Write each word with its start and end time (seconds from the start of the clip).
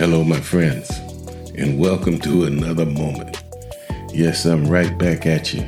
Hello, 0.00 0.24
my 0.24 0.40
friends, 0.40 0.88
and 1.58 1.78
welcome 1.78 2.18
to 2.20 2.44
another 2.44 2.86
moment. 2.86 3.42
Yes, 4.14 4.46
I'm 4.46 4.64
right 4.64 4.96
back 4.96 5.26
at 5.26 5.52
you 5.52 5.60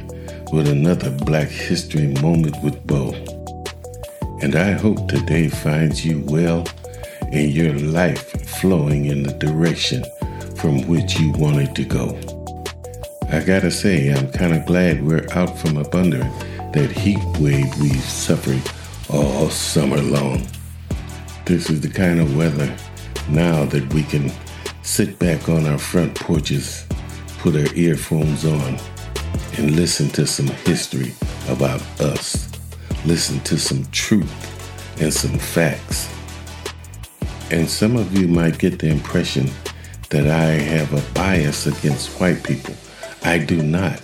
with 0.51 0.69
another 0.69 1.11
Black 1.11 1.49
History 1.49 2.07
Moment 2.23 2.57
with 2.65 2.83
Bo. 2.87 3.13
And 4.41 4.57
I 4.57 4.71
hope 4.71 5.07
today 5.07 5.49
finds 5.49 6.03
you 6.03 6.25
well 6.29 6.67
and 7.31 7.51
your 7.51 7.75
life 7.75 8.31
flowing 8.59 9.05
in 9.05 9.23
the 9.23 9.35
direction 9.35 10.03
from 10.57 10.89
which 10.89 11.21
you 11.21 11.33
wanted 11.33 11.77
to 11.77 11.85
go. 11.85 12.19
I 13.31 13.45
gotta 13.45 13.71
say, 13.71 14.15
I'm 14.15 14.33
kind 14.33 14.55
of 14.55 14.65
glad 14.65 15.05
we're 15.05 15.29
out 15.33 15.59
from 15.59 15.77
up 15.77 15.95
under 15.95 16.21
that 16.73 16.91
heat 16.91 17.23
wave 17.39 17.71
we've 17.79 18.01
suffered 18.03 18.63
all 19.11 19.51
summer 19.51 20.01
long. 20.01 20.47
This 21.45 21.69
is 21.69 21.83
the 21.83 21.91
kind 21.91 22.19
of 22.19 22.35
weather 22.35 22.75
now 23.29 23.65
that 23.67 23.93
we 23.95 24.03
can 24.03 24.31
sit 24.83 25.19
back 25.19 25.49
on 25.49 25.67
our 25.67 25.79
front 25.79 26.15
porches, 26.15 26.87
put 27.39 27.57
our 27.57 27.75
earphones 27.75 28.45
on, 28.45 28.79
and 29.57 29.77
listen 29.77 30.09
to 30.11 30.27
some 30.27 30.49
history 30.49 31.13
about 31.49 31.81
us. 32.01 32.51
Listen 33.05 33.41
to 33.41 33.59
some 33.59 33.85
truth 33.93 35.01
and 35.01 35.13
some 35.13 35.39
facts. 35.39 36.09
And 37.51 37.69
some 37.69 37.97
of 37.97 38.17
you 38.17 38.29
might 38.29 38.59
get 38.59 38.79
the 38.79 38.89
impression 38.89 39.51
that 40.11 40.27
I 40.27 40.53
have 40.53 40.93
a 40.93 41.15
bias 41.15 41.67
against 41.67 42.21
white 42.21 42.43
people. 42.45 42.75
I 43.25 43.39
do 43.39 43.63
not. 43.63 44.01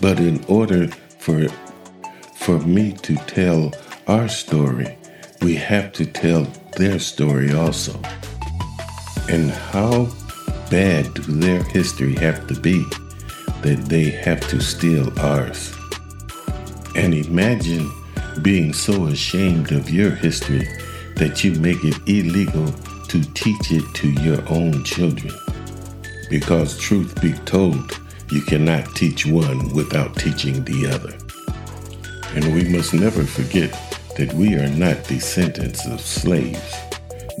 But 0.00 0.20
in 0.20 0.44
order 0.46 0.88
for 1.18 1.48
for 2.36 2.58
me 2.60 2.92
to 3.02 3.14
tell 3.26 3.72
our 4.06 4.28
story, 4.28 4.96
we 5.42 5.54
have 5.56 5.92
to 5.92 6.06
tell 6.06 6.44
their 6.76 6.98
story 6.98 7.52
also. 7.52 8.00
And 9.28 9.50
how 9.50 10.08
bad 10.70 11.12
do 11.12 11.22
their 11.22 11.62
history 11.62 12.14
have 12.16 12.46
to 12.46 12.54
be 12.54 12.82
that 13.62 13.84
they 13.86 14.10
have 14.10 14.40
to 14.48 14.60
steal 14.60 15.12
ours? 15.20 15.74
And 16.94 17.12
imagine 17.12 17.90
being 18.40 18.72
so 18.72 19.06
ashamed 19.06 19.72
of 19.72 19.90
your 19.90 20.10
history 20.10 20.66
that 21.16 21.44
you 21.44 21.52
make 21.60 21.84
it 21.84 21.96
illegal 22.06 22.72
to 23.08 23.22
teach 23.34 23.70
it 23.70 23.84
to 23.94 24.10
your 24.22 24.40
own 24.48 24.82
children. 24.84 25.34
Because, 26.30 26.78
truth 26.78 27.20
be 27.20 27.32
told, 27.44 28.00
you 28.30 28.40
cannot 28.42 28.94
teach 28.94 29.26
one 29.26 29.74
without 29.74 30.16
teaching 30.16 30.64
the 30.64 30.86
other. 30.86 31.14
And 32.34 32.54
we 32.54 32.64
must 32.68 32.94
never 32.94 33.24
forget 33.24 33.72
that 34.16 34.32
we 34.34 34.54
are 34.54 34.68
not 34.68 35.04
descendants 35.04 35.86
of 35.86 36.00
slaves. 36.00 36.87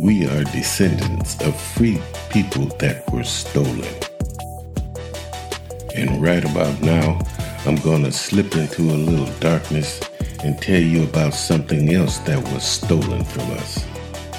We 0.00 0.28
are 0.28 0.44
descendants 0.44 1.40
of 1.42 1.60
free 1.60 2.00
people 2.30 2.66
that 2.78 3.02
were 3.12 3.24
stolen. 3.24 3.82
And 5.96 6.22
right 6.22 6.44
about 6.44 6.80
now, 6.80 7.18
I'm 7.66 7.74
going 7.74 8.04
to 8.04 8.12
slip 8.12 8.54
into 8.54 8.82
a 8.82 8.94
little 8.94 9.26
darkness 9.40 10.00
and 10.44 10.56
tell 10.62 10.80
you 10.80 11.02
about 11.02 11.34
something 11.34 11.92
else 11.92 12.18
that 12.18 12.40
was 12.52 12.62
stolen 12.62 13.24
from 13.24 13.50
us. 13.58 13.84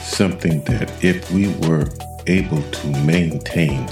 Something 0.02 0.64
that, 0.64 0.90
if 1.04 1.30
we 1.30 1.50
were 1.68 1.90
able 2.26 2.62
to 2.62 2.88
maintain, 3.04 3.86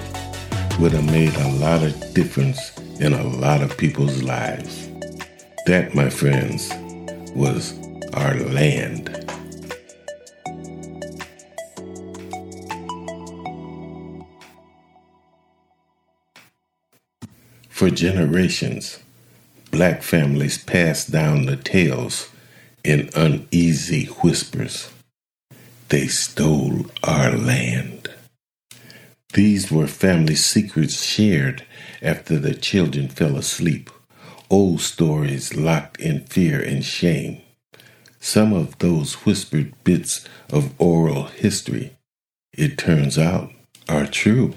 would 0.79 0.93
have 0.93 1.11
made 1.11 1.35
a 1.35 1.52
lot 1.57 1.83
of 1.83 2.13
difference 2.13 2.77
in 3.02 3.11
a 3.11 3.23
lot 3.27 3.61
of 3.61 3.77
people's 3.77 4.23
lives. 4.23 4.87
That, 5.65 5.93
my 5.93 6.09
friends, 6.09 6.71
was 7.35 7.77
our 8.13 8.35
land. 8.35 9.16
For 17.77 17.92
generations, 17.92 18.98
black 19.70 20.02
families 20.02 20.58
passed 20.58 21.11
down 21.11 21.45
the 21.45 21.55
tales 21.55 22.27
in 22.83 23.11
uneasy 23.14 24.05
whispers. 24.05 24.89
They 25.89 26.08
stole 26.08 26.87
our 27.04 27.37
land. 27.37 28.10
These 29.33 29.71
were 29.71 29.86
family 29.86 30.33
secrets 30.33 31.04
shared 31.04 31.67
after 32.02 32.39
the 32.39 32.55
children 32.55 33.10
fell 33.10 33.37
asleep, 33.37 33.92
old 34.49 34.82
stories 34.82 35.55
locked 35.55 36.02
in 36.02 36.21
fear 36.21 36.60
and 36.60 36.83
shame. 36.83 37.43
Some 38.20 38.54
of 38.54 38.80
those 38.80 39.23
whispered 39.23 39.76
bits 39.83 40.27
of 40.49 40.73
oral 40.82 41.26
history, 41.26 41.95
it 42.54 42.80
turns 42.80 43.20
out, 43.20 43.52
are 43.87 44.08
true. 44.08 44.55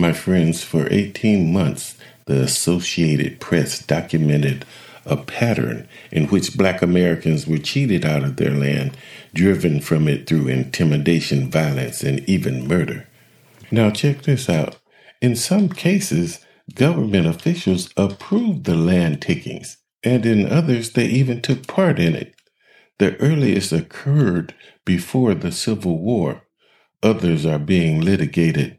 My 0.00 0.14
friends, 0.14 0.64
for 0.64 0.90
18 0.90 1.52
months, 1.52 1.98
the 2.24 2.40
Associated 2.40 3.38
Press 3.38 3.84
documented 3.84 4.64
a 5.04 5.18
pattern 5.18 5.86
in 6.10 6.28
which 6.28 6.56
black 6.56 6.80
Americans 6.80 7.46
were 7.46 7.58
cheated 7.58 8.06
out 8.06 8.24
of 8.24 8.36
their 8.36 8.52
land, 8.52 8.96
driven 9.34 9.78
from 9.78 10.08
it 10.08 10.26
through 10.26 10.48
intimidation, 10.48 11.50
violence, 11.50 12.02
and 12.02 12.26
even 12.26 12.66
murder. 12.66 13.08
Now, 13.70 13.90
check 13.90 14.22
this 14.22 14.48
out. 14.48 14.78
In 15.20 15.36
some 15.36 15.68
cases, 15.68 16.42
government 16.74 17.26
officials 17.26 17.90
approved 17.94 18.64
the 18.64 18.76
land 18.76 19.20
takings, 19.20 19.76
and 20.02 20.24
in 20.24 20.50
others, 20.50 20.92
they 20.92 21.08
even 21.08 21.42
took 21.42 21.66
part 21.66 21.98
in 21.98 22.14
it. 22.14 22.34
The 22.98 23.18
earliest 23.18 23.70
occurred 23.70 24.54
before 24.86 25.34
the 25.34 25.52
Civil 25.52 25.98
War. 25.98 26.44
Others 27.02 27.44
are 27.44 27.58
being 27.58 28.00
litigated 28.00 28.78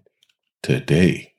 today. 0.62 1.34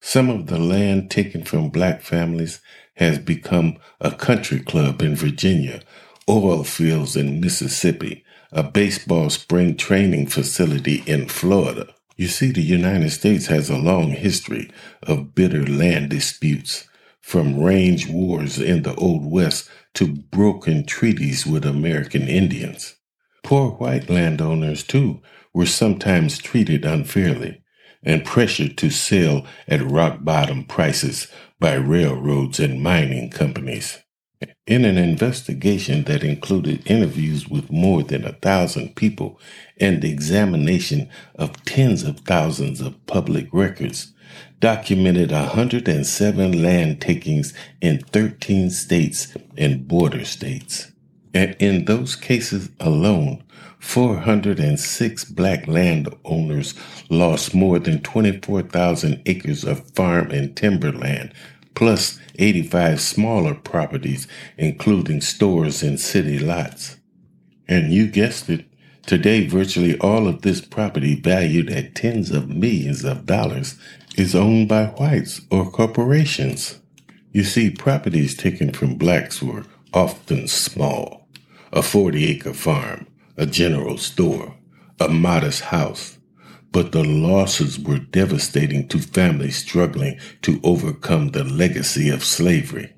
Some 0.00 0.28
of 0.28 0.46
the 0.46 0.58
land 0.58 1.10
taken 1.10 1.44
from 1.44 1.70
black 1.70 2.02
families 2.02 2.60
has 2.96 3.18
become 3.18 3.78
a 4.00 4.10
country 4.10 4.60
club 4.60 5.02
in 5.02 5.16
Virginia, 5.16 5.80
oil 6.28 6.62
fields 6.62 7.16
in 7.16 7.40
Mississippi, 7.40 8.24
a 8.52 8.62
baseball 8.62 9.30
spring 9.30 9.76
training 9.76 10.26
facility 10.26 11.02
in 11.06 11.28
Florida. 11.28 11.86
You 12.16 12.28
see, 12.28 12.52
the 12.52 12.62
United 12.62 13.10
States 13.10 13.46
has 13.46 13.68
a 13.68 13.76
long 13.76 14.10
history 14.10 14.70
of 15.02 15.34
bitter 15.34 15.66
land 15.66 16.10
disputes, 16.10 16.88
from 17.20 17.60
range 17.60 18.08
wars 18.08 18.58
in 18.58 18.82
the 18.82 18.94
Old 18.96 19.24
West 19.24 19.68
to 19.94 20.06
broken 20.06 20.84
treaties 20.84 21.46
with 21.46 21.64
American 21.64 22.28
Indians. 22.28 22.94
Poor 23.42 23.70
white 23.72 24.10
landowners, 24.10 24.84
too, 24.84 25.22
were 25.52 25.66
sometimes 25.66 26.38
treated 26.38 26.84
unfairly 26.84 27.63
and 28.04 28.24
pressured 28.24 28.76
to 28.78 28.90
sell 28.90 29.46
at 29.66 29.82
rock 29.82 30.18
bottom 30.22 30.64
prices 30.64 31.28
by 31.58 31.74
railroads 31.74 32.60
and 32.60 32.82
mining 32.82 33.30
companies. 33.30 33.98
In 34.66 34.84
an 34.84 34.98
investigation 34.98 36.04
that 36.04 36.22
included 36.22 36.90
interviews 36.90 37.48
with 37.48 37.70
more 37.70 38.02
than 38.02 38.24
a 38.24 38.32
thousand 38.32 38.96
people 38.96 39.40
and 39.80 40.02
the 40.02 40.10
examination 40.10 41.08
of 41.36 41.64
tens 41.64 42.02
of 42.02 42.20
thousands 42.20 42.80
of 42.80 43.06
public 43.06 43.48
records, 43.52 44.12
documented 44.60 45.30
107 45.30 46.62
land 46.62 47.00
takings 47.00 47.54
in 47.80 48.00
13 48.00 48.70
states 48.70 49.34
and 49.56 49.86
border 49.86 50.24
states. 50.24 50.90
And 51.34 51.56
in 51.58 51.86
those 51.86 52.14
cases 52.14 52.70
alone, 52.78 53.42
406 53.80 55.24
black 55.26 55.66
landowners 55.66 56.74
lost 57.10 57.54
more 57.54 57.80
than 57.80 58.00
24,000 58.00 59.20
acres 59.26 59.64
of 59.64 59.90
farm 59.90 60.30
and 60.30 60.56
timberland, 60.56 61.34
plus 61.74 62.20
85 62.38 63.00
smaller 63.00 63.54
properties, 63.54 64.28
including 64.56 65.20
stores 65.20 65.82
and 65.82 65.98
city 66.00 66.38
lots. 66.38 66.96
And 67.66 67.92
you 67.92 68.06
guessed 68.08 68.48
it, 68.48 68.66
today 69.04 69.46
virtually 69.46 69.98
all 69.98 70.28
of 70.28 70.42
this 70.42 70.60
property 70.60 71.20
valued 71.20 71.68
at 71.68 71.96
tens 71.96 72.30
of 72.30 72.48
millions 72.48 73.04
of 73.04 73.26
dollars 73.26 73.76
is 74.16 74.36
owned 74.36 74.68
by 74.68 74.86
whites 74.86 75.40
or 75.50 75.68
corporations. 75.70 76.78
You 77.32 77.42
see, 77.42 77.70
properties 77.70 78.36
taken 78.36 78.72
from 78.72 78.94
blacks 78.94 79.42
were 79.42 79.64
often 79.92 80.46
small 80.46 81.23
a 81.74 81.82
40 81.82 82.24
acre 82.30 82.54
farm, 82.54 83.08
a 83.36 83.44
general 83.46 83.98
store, 83.98 84.56
a 85.00 85.08
modest 85.08 85.60
house. 85.60 86.18
But 86.70 86.92
the 86.92 87.02
losses 87.02 87.80
were 87.80 87.98
devastating 87.98 88.86
to 88.88 89.00
families 89.00 89.56
struggling 89.56 90.20
to 90.42 90.60
overcome 90.62 91.28
the 91.28 91.42
legacy 91.42 92.10
of 92.10 92.24
slavery. 92.24 92.94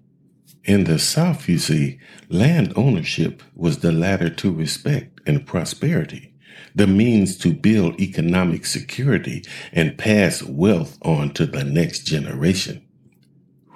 In 0.64 0.84
the 0.84 0.98
South, 0.98 1.48
you 1.48 1.58
see, 1.58 1.98
land 2.28 2.74
ownership 2.76 3.42
was 3.54 3.78
the 3.78 3.92
ladder 3.92 4.28
to 4.28 4.52
respect 4.52 5.20
and 5.26 5.46
prosperity, 5.46 6.34
the 6.74 6.86
means 6.86 7.38
to 7.38 7.54
build 7.54 7.98
economic 7.98 8.66
security 8.66 9.42
and 9.72 9.96
pass 9.96 10.42
wealth 10.42 10.98
on 11.00 11.30
to 11.30 11.46
the 11.46 11.64
next 11.64 12.00
generation. 12.00 12.86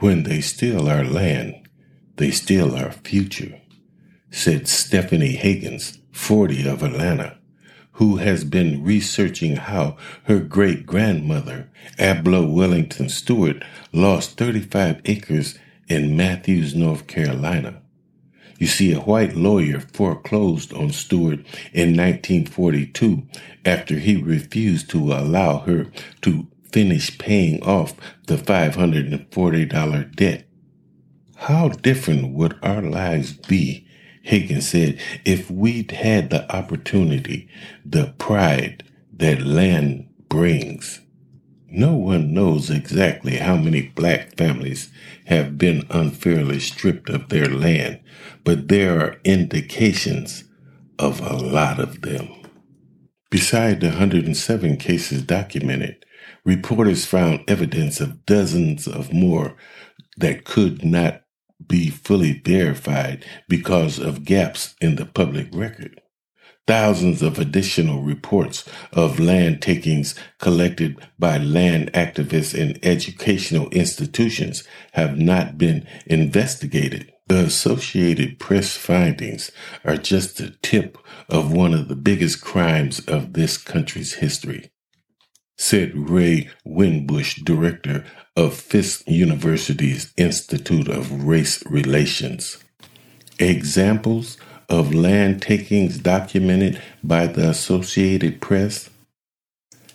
When 0.01 0.25
they 0.25 0.43
steal 0.43 0.89
our 0.89 1.05
land, 1.05 1.69
they 2.17 2.31
steal 2.31 2.75
our 2.75 2.93
future 2.93 3.60
said 4.31 4.69
Stephanie 4.69 5.37
Higgins, 5.37 5.99
40 6.13 6.69
of 6.69 6.83
Atlanta, 6.83 7.39
who 7.93 8.17
has 8.17 8.45
been 8.45 8.83
researching 8.83 9.57
how 9.57 9.97
her 10.25 10.41
great 10.41 10.87
grandmother, 10.87 11.71
Abla 11.99 12.47
Wellington 12.47 13.09
Stewart, 13.09 13.63
lost 13.93 14.39
35 14.39 15.01
acres 15.05 15.59
in 15.89 16.17
Matthews, 16.17 16.75
North 16.75 17.07
Carolina. 17.07 17.83
You 18.59 18.67
see, 18.67 18.93
a 18.93 19.01
white 19.01 19.35
lawyer 19.35 19.81
foreclosed 19.81 20.73
on 20.75 20.91
Stewart 20.91 21.41
in 21.73 21.97
1942 21.97 23.27
after 23.65 23.97
he 23.97 24.17
refused 24.17 24.91
to 24.91 25.13
allow 25.13 25.61
her 25.61 25.87
to 26.23 26.47
finish 26.71 27.19
paying 27.19 27.63
off 27.63 27.95
the 28.27 28.37
$540 28.37 30.15
debt. 30.15 30.47
How 31.37 31.69
different 31.69 32.35
would 32.35 32.59
our 32.63 32.83
lives 32.83 33.33
be, 33.33 33.87
Higgins 34.23 34.69
said, 34.69 35.01
if 35.25 35.51
we'd 35.51 35.91
had 35.93 36.31
the 36.31 36.51
opportunity, 36.55 37.49
the 37.85 38.15
pride 38.19 38.85
that 39.13 39.43
land 39.43 40.09
brings? 40.29 41.01
No 41.69 41.95
one 41.95 42.35
knows 42.35 42.69
exactly 42.69 43.37
how 43.37 43.57
many 43.57 43.83
black 43.83 44.37
families 44.37 44.91
have 45.27 45.57
been 45.57 45.87
unfairly 45.91 46.59
stripped 46.59 47.09
of 47.09 47.29
their 47.29 47.47
land, 47.47 48.01
but 48.45 48.69
there 48.69 49.01
are 49.01 49.21
indications 49.25 50.45
of 50.99 51.21
a 51.21 51.37
lot 51.37 51.79
of 51.79 52.03
them. 52.03 52.29
Beside 53.31 53.81
the 53.81 53.89
107 53.89 54.77
cases 54.79 55.23
documented, 55.23 56.05
reporters 56.45 57.07
found 57.07 57.45
evidence 57.47 58.01
of 58.01 58.27
dozens 58.27 58.89
of 58.89 59.13
more 59.13 59.57
that 60.17 60.45
could 60.45 60.85
not 60.85 61.23
be 61.67 61.91
fully 61.91 62.41
verified 62.45 63.25
because 63.49 63.99
of 63.99 64.25
gaps 64.25 64.75
in 64.81 64.97
the 64.97 65.07
public 65.07 65.49
record. 65.53 66.01
Thousands 66.67 67.21
of 67.23 67.39
additional 67.39 68.03
reports 68.03 68.65
of 68.93 69.19
land 69.19 69.61
takings 69.61 70.15
collected 70.39 70.97
by 71.19 71.39
land 71.39 71.93
activists 71.95 72.57
and 72.57 72.79
educational 72.85 73.69
institutions 73.71 74.63
have 74.93 75.19
not 75.19 75.59
been 75.59 75.87
investigated. 76.07 77.13
The 77.27 77.45
Associated 77.45 78.39
Press 78.39 78.77
findings 78.77 79.51
are 79.85 79.97
just 79.97 80.37
the 80.37 80.51
tip 80.63 80.99
of 81.29 81.53
one 81.53 81.75
of 81.75 81.89
the 81.89 81.97
biggest 81.97 82.41
crimes 82.41 83.01
of 83.01 83.33
this 83.33 83.57
country's 83.57 84.15
history, 84.15 84.71
said 85.61 85.95
Ray 85.95 86.49
Winbush, 86.65 87.45
director 87.45 88.03
of 88.35 88.55
Fisk 88.55 89.07
University's 89.07 90.11
Institute 90.17 90.89
of 90.89 91.25
Race 91.25 91.63
Relations. 91.67 92.65
Examples 93.39 94.39
of 94.71 94.95
land 94.95 95.43
takings 95.43 95.99
documented 95.99 96.81
by 97.05 97.27
the 97.27 97.51
Associated 97.51 98.41
Press? 98.41 98.89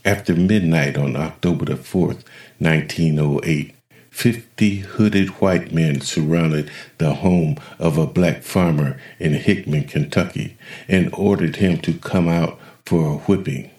After 0.06 0.36
midnight 0.36 1.00
on 1.00 1.16
October 1.16 1.66
the 1.66 1.74
4th, 1.74 2.24
1908, 2.60 3.74
50 4.12 4.76
hooded 4.78 5.30
white 5.42 5.72
men 5.72 6.00
surrounded 6.00 6.70
the 7.00 7.16
home 7.16 7.58
of 7.80 7.98
a 7.98 8.06
black 8.06 8.44
farmer 8.44 9.00
in 9.18 9.34
Hickman, 9.34 9.86
Kentucky, 9.86 10.58
and 10.88 11.10
ordered 11.12 11.56
him 11.56 11.80
to 11.80 11.94
come 11.94 12.30
out 12.30 12.60
for 12.86 13.08
a 13.08 13.18
whipping. 13.18 13.72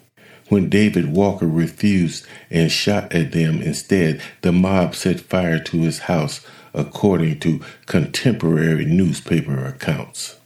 When 0.49 0.69
David 0.69 1.11
Walker 1.11 1.47
refused 1.47 2.25
and 2.49 2.71
shot 2.71 3.13
at 3.13 3.33
them 3.33 3.61
instead, 3.61 4.21
the 4.41 4.51
mob 4.51 4.95
set 4.95 5.19
fire 5.19 5.59
to 5.59 5.81
his 5.81 5.99
house, 5.99 6.41
according 6.73 7.39
to 7.39 7.61
contemporary 7.85 8.85
newspaper 8.85 9.65
accounts. 9.65 10.37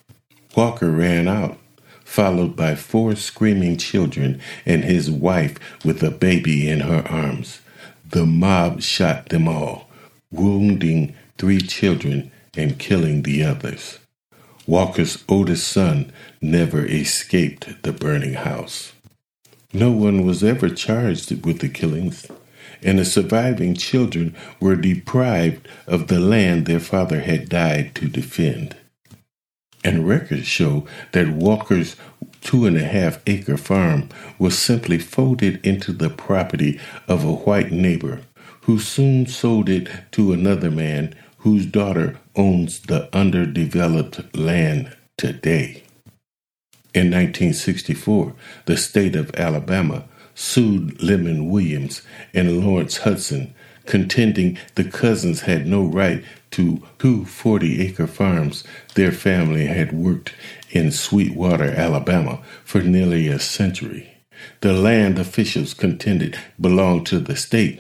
Walker 0.56 0.90
ran 0.90 1.28
out, 1.28 1.58
followed 2.04 2.56
by 2.56 2.76
four 2.76 3.16
screaming 3.16 3.78
children 3.78 4.42
and 4.66 4.84
his 4.84 5.12
wife 5.12 5.58
with 5.86 6.02
a 6.02 6.12
baby 6.12 6.68
in 6.68 6.82
her 6.82 7.08
arms. 7.08 7.62
The 8.10 8.26
mob 8.26 8.82
shot 8.82 9.30
them 9.30 9.48
all, 9.48 9.88
wounding 10.32 11.16
three 11.38 11.62
children 11.62 12.32
and 12.58 12.80
killing 12.80 13.22
the 13.22 13.44
others. 13.44 14.00
Walker's 14.68 15.24
oldest 15.30 15.68
son 15.68 16.12
never 16.42 16.86
escaped 16.86 17.84
the 17.84 17.94
burning 17.94 18.34
house. 18.34 18.94
No 19.74 19.92
one 19.92 20.26
was 20.26 20.44
ever 20.44 20.70
charged 20.70 21.46
with 21.46 21.60
the 21.60 21.70
killings, 21.70 22.28
and 22.84 23.00
the 23.00 23.06
surviving 23.06 23.76
children 23.76 24.36
were 24.60 24.76
deprived 24.76 25.68
of 25.88 26.08
the 26.08 26.20
land 26.20 26.66
their 26.66 26.80
father 26.80 27.22
had 27.22 27.50
died 27.50 27.96
to 27.96 28.08
defend 28.08 28.76
and 29.84 30.08
records 30.08 30.48
show 30.48 30.86
that 31.12 31.30
Walker's 31.30 31.96
two 32.42 32.66
and 32.66 32.78
a 32.78 32.84
half 32.86 33.20
acre 33.28 33.58
farm 33.58 34.10
was 34.40 34.58
simply 34.58 34.98
folded 34.98 35.66
into 35.66 35.92
the 35.92 36.10
property 36.10 36.80
of 37.08 37.24
a 37.24 37.34
white 37.34 37.72
neighbor 37.72 38.22
who 38.62 38.80
soon 38.80 39.26
sold 39.26 39.70
it 39.70 39.90
to 40.12 40.34
another 40.34 40.70
man 40.72 41.16
whose 41.40 41.66
daughter 41.66 42.20
owns 42.36 42.82
the 42.82 43.16
underdeveloped 43.16 44.36
land 44.38 44.96
today. 45.18 45.81
In 46.94 47.10
1964, 47.10 48.34
the 48.66 48.76
state 48.76 49.16
of 49.16 49.34
Alabama 49.36 50.06
sued 50.36 51.02
Lemon 51.02 51.50
Williams 51.50 52.02
and 52.34 52.66
Lawrence 52.66 52.98
Hudson, 52.98 53.54
contending 53.86 54.58
the 54.76 54.84
cousins 54.84 55.42
had 55.42 55.66
no 55.66 55.84
right 55.84 56.24
to 56.52 56.84
two 57.00 57.24
40 57.24 57.82
acre 57.82 58.08
farms 58.08 58.64
their 58.96 59.12
family 59.14 59.68
had 59.68 59.94
worked 59.94 60.34
in 60.70 60.92
Sweetwater, 60.92 61.72
Alabama 61.72 62.42
for 62.66 62.82
nearly 62.82 63.28
a 63.28 63.40
century. 63.40 64.18
The 64.60 64.74
land 64.74 65.18
officials 65.18 65.74
contended 65.74 66.38
belonged 66.60 67.06
to 67.08 67.20
the 67.20 67.36
state. 67.36 67.80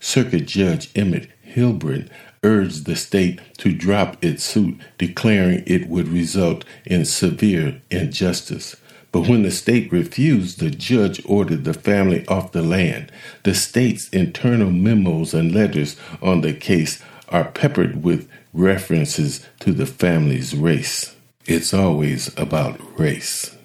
Circuit 0.00 0.46
Judge 0.46 0.90
Emmett 0.94 1.28
Hilbrun 1.44 2.08
urged 2.42 2.84
the 2.84 2.96
state 2.96 3.40
to 3.58 3.72
drop 3.72 4.22
its 4.22 4.44
suit, 4.44 4.80
declaring 4.98 5.62
it 5.66 5.88
would 5.88 6.08
result 6.08 6.64
in 6.84 7.04
severe 7.04 7.80
injustice. 7.90 8.76
But 9.10 9.28
when 9.28 9.42
the 9.42 9.50
state 9.50 9.90
refused, 9.90 10.60
the 10.60 10.70
judge 10.70 11.22
ordered 11.24 11.64
the 11.64 11.74
family 11.74 12.26
off 12.26 12.52
the 12.52 12.62
land. 12.62 13.10
The 13.42 13.54
state's 13.54 14.08
internal 14.10 14.70
memos 14.70 15.32
and 15.32 15.52
letters 15.52 15.96
on 16.20 16.42
the 16.42 16.52
case 16.52 17.02
are 17.28 17.50
peppered 17.50 18.02
with 18.02 18.28
references 18.52 19.46
to 19.60 19.72
the 19.72 19.86
family's 19.86 20.54
race. 20.54 21.14
It's 21.46 21.72
always 21.72 22.36
about 22.38 22.80
race. 22.98 23.56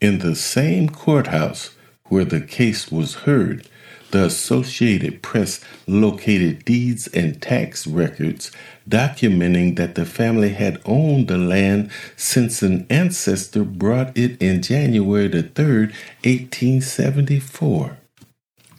In 0.00 0.20
the 0.20 0.36
same 0.36 0.88
courthouse 0.88 1.74
where 2.04 2.24
the 2.24 2.40
case 2.40 2.92
was 2.92 3.14
heard, 3.14 3.66
the 4.10 4.24
Associated 4.24 5.22
Press 5.22 5.60
located 5.86 6.64
deeds 6.64 7.06
and 7.08 7.40
tax 7.40 7.86
records 7.86 8.50
documenting 8.88 9.76
that 9.76 9.94
the 9.94 10.06
family 10.06 10.50
had 10.50 10.80
owned 10.84 11.28
the 11.28 11.38
land 11.38 11.90
since 12.16 12.62
an 12.62 12.86
ancestor 12.88 13.64
brought 13.64 14.16
it 14.16 14.40
in 14.40 14.62
January 14.62 15.28
the 15.28 15.42
3rd, 15.42 15.92
1874. 16.24 17.98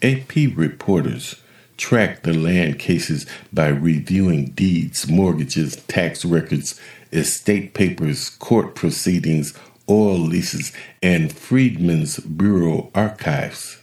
AP 0.02 0.36
reporters 0.56 1.36
track 1.78 2.24
the 2.24 2.34
land 2.34 2.78
cases 2.78 3.26
by 3.54 3.68
reviewing 3.68 4.46
deeds, 4.52 5.10
mortgages, 5.10 5.78
tax 5.88 6.26
records, 6.26 6.80
estate 7.12 7.74
papers, 7.74 8.30
court 8.30 8.76
proceedings, 8.76 9.54
oil 9.90 10.18
leases, 10.18 10.72
and 11.02 11.32
Freedmen's 11.32 12.20
Bureau 12.20 12.92
archives. 12.94 13.79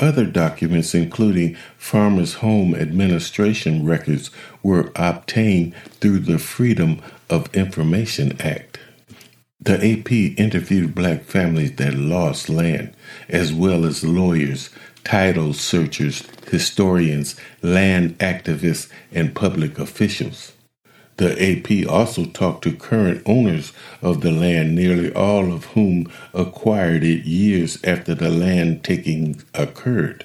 Other 0.00 0.24
documents, 0.24 0.94
including 0.94 1.56
Farmers 1.76 2.34
Home 2.34 2.74
Administration 2.74 3.84
records, 3.84 4.30
were 4.62 4.90
obtained 4.96 5.74
through 6.00 6.20
the 6.20 6.38
Freedom 6.38 7.02
of 7.28 7.54
Information 7.54 8.40
Act. 8.40 8.78
The 9.60 9.74
AP 9.74 10.10
interviewed 10.40 10.94
black 10.94 11.24
families 11.24 11.76
that 11.76 11.92
lost 11.92 12.48
land, 12.48 12.94
as 13.28 13.52
well 13.52 13.84
as 13.84 14.02
lawyers, 14.02 14.70
title 15.04 15.52
searchers, 15.52 16.26
historians, 16.50 17.36
land 17.60 18.18
activists, 18.20 18.88
and 19.12 19.34
public 19.34 19.78
officials. 19.78 20.52
The 21.20 21.36
AP 21.38 21.86
also 21.86 22.24
talked 22.24 22.64
to 22.64 22.72
current 22.72 23.20
owners 23.26 23.74
of 24.00 24.22
the 24.22 24.32
land, 24.32 24.74
nearly 24.74 25.12
all 25.12 25.52
of 25.52 25.66
whom 25.66 26.10
acquired 26.32 27.04
it 27.04 27.26
years 27.26 27.76
after 27.84 28.14
the 28.14 28.30
land 28.30 28.82
taking 28.82 29.42
occurred. 29.52 30.24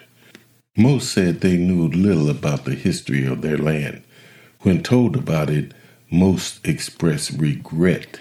Most 0.78 1.12
said 1.12 1.42
they 1.42 1.58
knew 1.58 1.90
little 1.90 2.30
about 2.30 2.64
the 2.64 2.76
history 2.76 3.26
of 3.26 3.42
their 3.42 3.58
land. 3.58 4.04
When 4.62 4.82
told 4.84 5.18
about 5.18 5.50
it, 5.50 5.74
most 6.10 6.66
expressed 6.66 7.32
regret. 7.32 8.18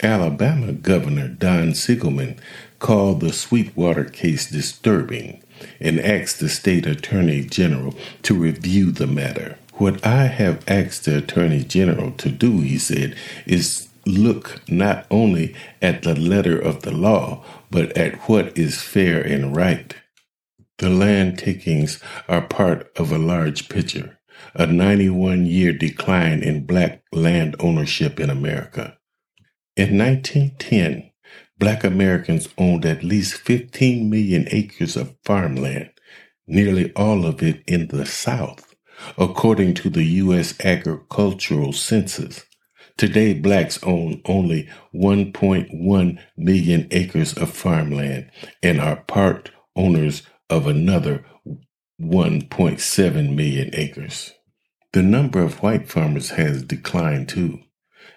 Alabama 0.00 0.70
Governor 0.70 1.26
Don 1.26 1.70
Siegelman 1.72 2.38
called 2.78 3.18
the 3.18 3.32
Sweetwater 3.32 4.04
case 4.04 4.48
disturbing 4.48 5.42
and 5.80 5.98
asked 5.98 6.38
the 6.38 6.48
state 6.48 6.86
attorney 6.86 7.42
general 7.42 7.96
to 8.22 8.34
review 8.34 8.92
the 8.92 9.08
matter. 9.08 9.58
What 9.78 10.04
I 10.06 10.26
have 10.26 10.64
asked 10.68 11.04
the 11.06 11.18
attorney 11.18 11.64
general 11.64 12.12
to 12.12 12.30
do, 12.30 12.60
he 12.60 12.78
said, 12.78 13.16
is 13.46 13.88
look 14.06 14.60
not 14.68 15.06
only 15.10 15.54
at 15.80 16.02
the 16.02 16.14
letter 16.16 16.58
of 16.58 16.82
the 16.82 16.92
law, 16.92 17.44
but 17.70 17.96
at 17.96 18.16
what 18.28 18.58
is 18.58 18.82
fair 18.82 19.20
and 19.22 19.56
right. 19.56 19.94
The 20.78 20.90
land 20.90 21.38
takings 21.38 22.00
are 22.28 22.42
part 22.42 22.90
of 22.96 23.12
a 23.12 23.18
large 23.18 23.68
picture, 23.68 24.18
a 24.54 24.66
91 24.66 25.46
year 25.46 25.72
decline 25.72 26.42
in 26.42 26.66
black 26.66 27.02
land 27.12 27.56
ownership 27.60 28.20
in 28.20 28.30
America. 28.30 28.98
In 29.76 29.98
1910, 29.98 31.10
black 31.58 31.84
Americans 31.84 32.48
owned 32.58 32.86
at 32.86 33.04
least 33.04 33.34
15 33.38 34.10
million 34.10 34.48
acres 34.50 34.96
of 34.96 35.16
farmland, 35.24 35.90
nearly 36.48 36.92
all 36.94 37.26
of 37.26 37.42
it 37.42 37.62
in 37.66 37.88
the 37.88 38.06
South, 38.06 38.67
according 39.16 39.74
to 39.74 39.90
the 39.90 40.04
U.S. 40.04 40.54
Agricultural 40.64 41.72
Census. 41.72 42.44
Today, 42.96 43.32
blacks 43.32 43.78
own 43.84 44.20
only 44.24 44.68
1.1 44.94 46.18
million 46.36 46.88
acres 46.90 47.32
of 47.34 47.50
farmland 47.50 48.30
and 48.62 48.80
are 48.80 48.96
part 49.02 49.50
owners 49.76 50.22
of 50.50 50.66
another 50.66 51.24
1.7 52.00 53.34
million 53.34 53.70
acres. 53.72 54.32
The 54.92 55.02
number 55.02 55.40
of 55.40 55.62
white 55.62 55.88
farmers 55.88 56.30
has 56.30 56.62
declined 56.62 57.28
too, 57.28 57.60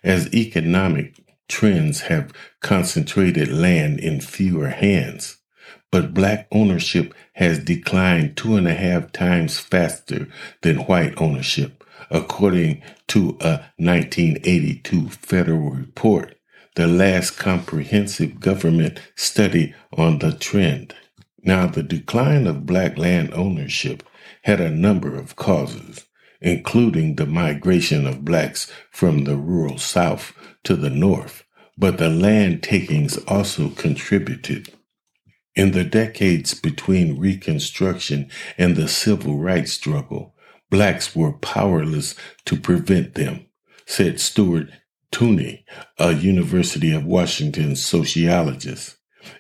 as 0.03 0.33
economic 0.33 1.19
trends 1.47 2.01
have 2.01 2.31
concentrated 2.61 3.50
land 3.50 4.00
in 4.00 4.21
fewer 4.21 4.69
hands. 4.69 5.38
But 5.91 6.13
black 6.13 6.48
ownership 6.51 7.13
has 7.33 7.60
declined 7.60 8.38
two 8.38 8.55
and 8.55 8.67
a 8.67 8.74
half 8.74 9.12
times 9.12 9.60
faster 9.60 10.29
than 10.62 10.86
white 10.86 11.13
ownership, 11.21 11.83
according 12.10 12.81
to 13.07 13.38
a 13.41 13.65
1982 13.77 15.10
federal 15.10 15.71
report, 15.71 16.38
the 16.75 16.88
last 16.88 17.31
comprehensive 17.31 18.39
government 18.39 19.00
study 19.15 19.75
on 19.91 20.19
the 20.19 20.31
trend. 20.31 20.95
Now, 21.43 21.67
the 21.67 21.83
decline 21.83 22.48
of 22.48 22.65
black 22.65 22.98
land 22.98 23.33
ownership 23.33 24.03
had 24.43 24.62
a 24.62 24.69
number 24.69 25.15
of 25.15 25.36
causes, 25.36 26.05
including 26.39 27.15
the 27.15 27.25
migration 27.25 28.07
of 28.07 28.24
blacks 28.24 28.71
from 28.91 29.25
the 29.25 29.36
rural 29.36 29.77
South 29.77 30.33
to 30.63 30.75
the 30.75 30.89
North, 30.89 31.43
but 31.77 31.98
the 31.98 32.10
land 32.10 32.63
takings 32.63 33.17
also 33.25 33.69
contributed. 33.69 34.71
In 35.55 35.72
the 35.72 35.84
decades 35.84 36.53
between 36.53 37.20
Reconstruction 37.20 38.29
and 38.58 38.75
the 38.75 38.88
Civil 38.88 39.38
Rights 39.38 39.74
struggle, 39.74 40.34
blacks 40.70 41.13
were 41.13 41.34
powerless 41.34 42.15
to 42.46 42.55
prevent 42.58 43.15
them, 43.15 43.48
said 43.86 44.22
Stewart 44.22 44.70
Tolnay, 45.12 45.63
a 46.00 46.13
University 46.13 46.93
of 46.93 47.05
Washington 47.05 47.75
sociologist. 47.75 48.96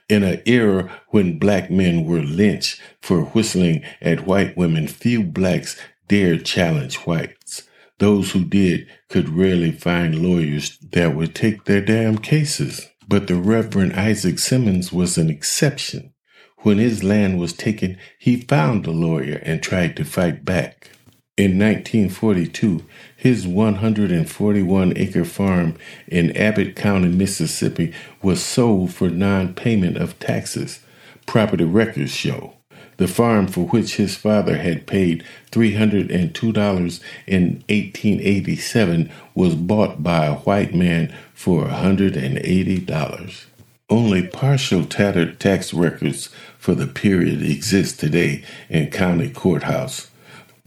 In 0.09 0.23
an 0.23 0.41
era 0.45 1.01
when 1.09 1.39
black 1.39 1.71
men 1.71 2.03
were 2.03 2.21
lynched 2.21 2.81
for 3.01 3.25
whistling 3.25 3.81
at 4.01 4.27
white 4.27 4.57
women, 4.57 4.87
few 4.87 5.23
blacks 5.23 5.79
dared 6.09 6.45
challenge 6.45 6.97
whites. 6.97 7.63
Those 7.99 8.31
who 8.31 8.43
did 8.43 8.87
could 9.09 9.29
rarely 9.29 9.71
find 9.71 10.21
lawyers 10.21 10.77
that 10.91 11.15
would 11.15 11.33
take 11.33 11.63
their 11.63 11.81
damn 11.81 12.17
cases. 12.17 12.90
But 13.11 13.27
the 13.27 13.35
Reverend 13.35 13.91
Isaac 13.91 14.39
Simmons 14.39 14.93
was 14.93 15.17
an 15.17 15.29
exception. 15.29 16.13
When 16.59 16.77
his 16.77 17.03
land 17.03 17.39
was 17.39 17.51
taken, 17.51 17.97
he 18.17 18.37
found 18.37 18.87
a 18.87 18.91
lawyer 18.91 19.41
and 19.43 19.61
tried 19.61 19.97
to 19.97 20.05
fight 20.05 20.45
back. 20.45 20.91
In 21.35 21.59
1942, 21.59 22.85
his 23.17 23.45
141 23.45 24.93
acre 24.95 25.25
farm 25.25 25.75
in 26.07 26.31
Amite 26.37 26.77
County, 26.77 27.09
Mississippi 27.09 27.93
was 28.21 28.41
sold 28.41 28.93
for 28.93 29.09
non 29.09 29.55
payment 29.55 29.97
of 29.97 30.17
taxes, 30.19 30.79
property 31.25 31.65
records 31.65 32.15
show. 32.15 32.60
The 33.01 33.07
farm 33.07 33.47
for 33.47 33.65
which 33.65 33.95
his 33.95 34.15
father 34.15 34.57
had 34.57 34.85
paid 34.85 35.23
$302 35.51 36.99
in 37.25 37.43
1887 37.67 39.11
was 39.33 39.55
bought 39.55 40.03
by 40.03 40.27
a 40.27 40.35
white 40.35 40.75
man 40.75 41.11
for 41.33 41.65
$180. 41.65 43.45
Only 43.89 44.27
partial 44.27 44.85
tattered 44.85 45.39
tax 45.39 45.73
records 45.73 46.29
for 46.59 46.75
the 46.75 46.85
period 46.85 47.41
exist 47.41 47.99
today 47.99 48.43
in 48.69 48.91
county 48.91 49.31
courthouse 49.31 50.11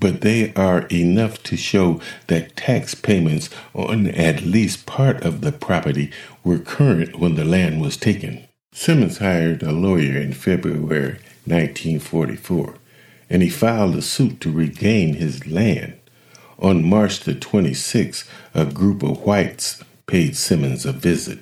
but 0.00 0.22
they 0.22 0.52
are 0.54 0.88
enough 0.88 1.40
to 1.44 1.56
show 1.56 2.00
that 2.26 2.56
tax 2.56 2.96
payments 2.96 3.48
on 3.74 4.08
at 4.08 4.42
least 4.42 4.86
part 4.86 5.22
of 5.22 5.40
the 5.40 5.52
property 5.52 6.10
were 6.42 6.58
current 6.58 7.16
when 7.20 7.36
the 7.36 7.44
land 7.44 7.80
was 7.80 7.96
taken. 7.96 8.44
Simmons 8.72 9.18
hired 9.18 9.62
a 9.62 9.70
lawyer 9.70 10.18
in 10.20 10.32
February 10.32 11.16
1944, 11.46 12.74
and 13.30 13.42
he 13.42 13.48
filed 13.48 13.96
a 13.96 14.02
suit 14.02 14.40
to 14.40 14.52
regain 14.52 15.14
his 15.14 15.46
land. 15.46 15.94
On 16.58 16.84
March 16.84 17.20
the 17.20 17.34
26th, 17.34 18.28
a 18.54 18.64
group 18.64 19.02
of 19.02 19.20
whites 19.22 19.82
paid 20.06 20.36
Simmons 20.36 20.86
a 20.86 20.92
visit. 20.92 21.40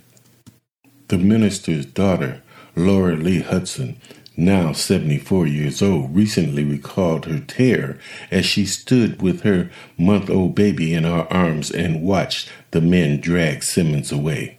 The 1.09 1.19
minister's 1.19 1.85
daughter, 1.85 2.43
Laura 2.75 3.17
Lee 3.17 3.41
Hudson, 3.41 4.01
now 4.37 4.73
74 4.73 5.47
years 5.47 5.83
old, 5.83 6.17
recently 6.17 6.65
recalled 6.65 7.27
her 7.27 7.41
terror 7.41 7.99
as 8.31 8.47
she 8.47 8.65
stood 8.65 9.21
with 9.21 9.43
her 9.43 9.71
month 9.99 10.31
old 10.31 10.55
baby 10.55 10.95
in 10.95 11.05
her 11.05 11.27
arms 11.31 11.71
and 11.71 12.03
watched 12.03 12.51
the 12.71 12.81
men 12.81 13.21
drag 13.21 13.63
Simmons 13.63 14.11
away. 14.11 14.59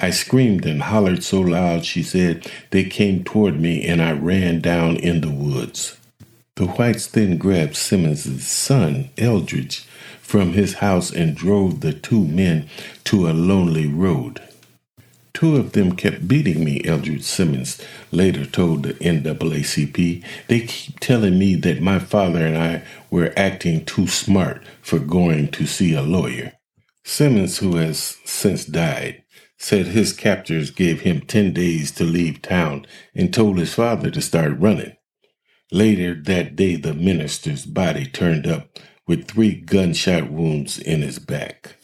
I 0.00 0.10
screamed 0.10 0.64
and 0.64 0.82
hollered 0.82 1.24
so 1.24 1.40
loud, 1.40 1.84
she 1.84 2.02
said, 2.02 2.50
they 2.70 2.84
came 2.84 3.24
toward 3.24 3.60
me 3.60 3.84
and 3.86 4.00
I 4.00 4.12
ran 4.12 4.60
down 4.60 4.96
in 4.96 5.20
the 5.20 5.30
woods. 5.30 5.96
The 6.54 6.66
whites 6.66 7.06
then 7.06 7.36
grabbed 7.36 7.76
Simmons's 7.76 8.46
son, 8.46 9.10
Eldridge, 9.18 9.86
from 10.20 10.52
his 10.52 10.74
house 10.74 11.12
and 11.12 11.36
drove 11.36 11.80
the 11.80 11.92
two 11.92 12.24
men 12.24 12.68
to 13.04 13.28
a 13.28 13.32
lonely 13.32 13.86
road. 13.86 14.40
Two 15.32 15.56
of 15.56 15.72
them 15.72 15.94
kept 15.94 16.26
beating 16.26 16.64
me, 16.64 16.82
Eldridge 16.84 17.22
Simmons 17.22 17.80
later 18.10 18.44
told 18.44 18.82
the 18.82 18.94
NAACP. 18.94 20.24
They 20.48 20.60
keep 20.60 20.98
telling 20.98 21.38
me 21.38 21.54
that 21.54 21.80
my 21.80 22.00
father 22.00 22.44
and 22.44 22.58
I 22.58 22.82
were 23.08 23.32
acting 23.36 23.84
too 23.84 24.08
smart 24.08 24.62
for 24.82 24.98
going 24.98 25.48
to 25.52 25.66
see 25.66 25.94
a 25.94 26.02
lawyer. 26.02 26.54
Simmons, 27.04 27.58
who 27.58 27.76
has 27.76 28.16
since 28.24 28.64
died, 28.64 29.22
said 29.58 29.86
his 29.86 30.12
captors 30.12 30.70
gave 30.70 31.00
him 31.00 31.20
10 31.20 31.52
days 31.52 31.90
to 31.92 32.04
leave 32.04 32.42
town 32.42 32.86
and 33.14 33.34
told 33.34 33.58
his 33.58 33.74
father 33.74 34.10
to 34.10 34.22
start 34.22 34.58
running. 34.58 34.96
Later 35.70 36.14
that 36.24 36.56
day, 36.56 36.76
the 36.76 36.94
minister's 36.94 37.66
body 37.66 38.06
turned 38.06 38.46
up 38.46 38.78
with 39.06 39.28
three 39.28 39.54
gunshot 39.54 40.30
wounds 40.30 40.78
in 40.78 41.02
his 41.02 41.18
back. 41.18 41.76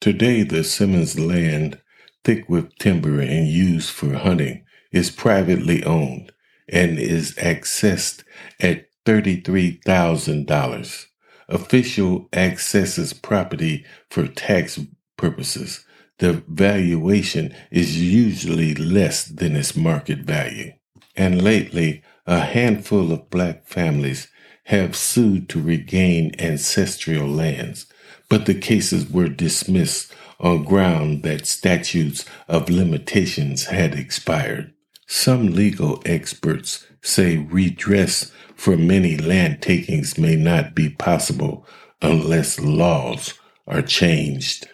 Today, 0.00 0.42
the 0.42 0.64
Simmons 0.64 1.18
land 1.18 1.80
thick 2.28 2.48
with 2.48 2.76
timber 2.78 3.20
and 3.20 3.48
used 3.48 3.90
for 3.90 4.14
hunting, 4.14 4.64
is 4.92 5.10
privately 5.10 5.82
owned 5.84 6.30
and 6.68 6.98
is 6.98 7.34
accessed 7.36 8.22
at 8.60 8.86
$33,000. 9.06 11.06
Official 11.48 12.28
accesses 12.34 13.14
property 13.14 13.86
for 14.10 14.26
tax 14.26 14.78
purposes. 15.16 15.86
The 16.18 16.42
valuation 16.48 17.54
is 17.70 18.00
usually 18.00 18.74
less 18.74 19.24
than 19.24 19.54
its 19.56 19.76
market 19.76 20.20
value. 20.20 20.72
And 21.16 21.42
lately, 21.42 22.02
a 22.26 22.40
handful 22.40 23.12
of 23.12 23.30
black 23.30 23.66
families 23.66 24.28
have 24.64 24.96
sued 24.96 25.48
to 25.48 25.62
regain 25.62 26.34
ancestral 26.38 27.26
lands, 27.26 27.86
but 28.28 28.46
the 28.46 28.54
cases 28.54 29.08
were 29.08 29.28
dismissed 29.28 30.12
on 30.40 30.64
ground 30.64 31.22
that 31.22 31.46
statutes 31.46 32.24
of 32.48 32.68
limitations 32.68 33.66
had 33.66 33.94
expired. 33.94 34.72
Some 35.06 35.48
legal 35.52 36.02
experts 36.04 36.86
say 37.00 37.38
redress 37.38 38.30
for 38.54 38.76
many 38.76 39.16
land 39.16 39.62
takings 39.62 40.18
may 40.18 40.36
not 40.36 40.74
be 40.74 40.90
possible 40.90 41.66
unless 42.02 42.60
laws 42.60 43.34
are 43.66 43.82
changed. 43.82 44.68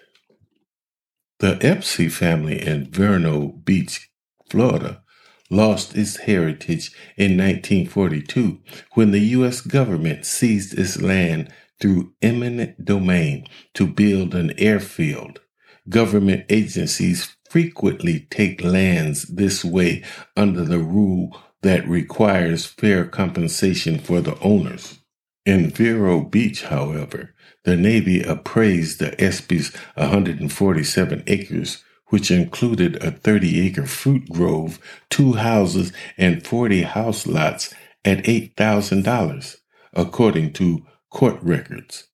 The 1.40 1.58
Espy 1.64 2.08
family 2.08 2.64
in 2.64 2.90
Vero 2.90 3.48
Beach, 3.48 4.10
Florida, 4.50 5.02
lost 5.50 5.96
its 5.96 6.16
heritage 6.18 6.90
in 7.16 7.36
1942 7.36 8.60
when 8.94 9.10
the 9.10 9.20
U.S. 9.20 9.60
government 9.60 10.24
seized 10.26 10.78
its 10.78 11.00
land 11.00 11.52
through 11.80 12.14
eminent 12.22 12.84
domain 12.84 13.46
to 13.74 13.86
build 13.86 14.34
an 14.34 14.52
airfield 14.58 15.40
Government 15.88 16.46
agencies 16.48 17.36
frequently 17.50 18.26
take 18.30 18.64
lands 18.64 19.24
this 19.24 19.62
way 19.62 20.02
under 20.34 20.64
the 20.64 20.78
rule 20.78 21.36
that 21.60 21.86
requires 21.86 22.64
fair 22.64 23.04
compensation 23.04 23.98
for 23.98 24.22
the 24.22 24.38
owners. 24.40 25.00
In 25.44 25.68
Vero 25.70 26.22
Beach, 26.22 26.64
however, 26.64 27.33
the 27.64 27.76
Navy 27.76 28.22
appraised 28.22 28.98
the 28.98 29.20
Espy's 29.22 29.74
147 29.96 31.24
acres, 31.26 31.82
which 32.08 32.30
included 32.30 33.02
a 33.02 33.10
30 33.10 33.66
acre 33.66 33.86
fruit 33.86 34.28
grove, 34.28 34.78
two 35.10 35.34
houses, 35.34 35.92
and 36.16 36.46
40 36.46 36.82
house 36.82 37.26
lots, 37.26 37.74
at 38.04 38.24
$8,000, 38.24 39.56
according 39.94 40.52
to 40.52 40.86
court 41.10 41.38
records. 41.42 42.04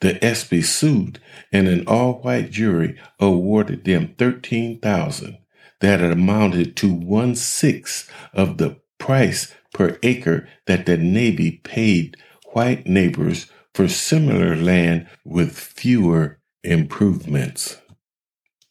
The 0.00 0.24
Espy 0.24 0.62
sued, 0.62 1.18
and 1.52 1.68
an 1.68 1.86
all 1.86 2.14
white 2.20 2.50
jury 2.50 2.98
awarded 3.18 3.84
them 3.84 4.14
$13,000, 4.16 5.38
that 5.80 6.00
amounted 6.02 6.76
to 6.76 6.92
one 6.92 7.34
sixth 7.34 8.10
of 8.32 8.58
the 8.58 8.76
price 8.98 9.52
per 9.74 9.98
acre 10.02 10.48
that 10.66 10.86
the 10.86 10.96
Navy 10.96 11.60
paid 11.64 12.16
white 12.52 12.86
neighbors 12.86 13.50
for 13.74 13.88
similar 13.88 14.56
land 14.56 15.06
with 15.24 15.58
fewer 15.58 16.40
improvements. 16.62 17.78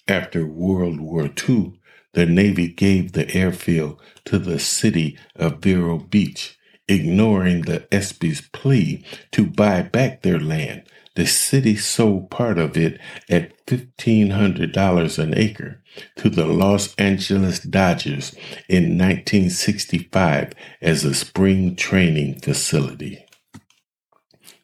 After 0.07 0.45
World 0.45 0.99
War 0.99 1.29
II, 1.49 1.79
the 2.13 2.25
Navy 2.25 2.67
gave 2.67 3.11
the 3.11 3.31
airfield 3.35 4.01
to 4.25 4.39
the 4.39 4.59
city 4.59 5.17
of 5.35 5.61
Vero 5.61 5.99
Beach, 5.99 6.57
ignoring 6.87 7.61
the 7.61 7.87
Espy's 7.93 8.41
plea 8.41 9.03
to 9.31 9.45
buy 9.45 9.83
back 9.83 10.21
their 10.21 10.39
land. 10.39 10.83
The 11.15 11.27
city 11.27 11.75
sold 11.75 12.31
part 12.31 12.57
of 12.57 12.77
it 12.77 12.99
at 13.29 13.65
$1,500 13.67 15.19
an 15.19 15.37
acre 15.37 15.83
to 16.15 16.29
the 16.29 16.45
Los 16.45 16.95
Angeles 16.95 17.59
Dodgers 17.59 18.33
in 18.67 18.97
1965 18.97 20.53
as 20.81 21.03
a 21.03 21.13
spring 21.13 21.75
training 21.75 22.39
facility. 22.39 23.25